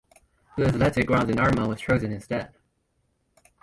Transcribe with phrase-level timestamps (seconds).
[0.57, 2.55] The Athletic Grounds in Armagh was chosen instead.